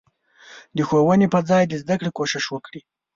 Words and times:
د 0.75 0.77
ښوونې 0.87 1.27
په 1.33 1.39
ځای 1.49 1.63
د 1.67 1.73
زدکړې 1.81 2.11
کوشش 2.17 2.45
وکړي. 2.49 2.81